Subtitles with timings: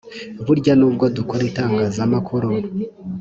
[0.45, 2.49] Burya n’ubwo dukora itangazamakuru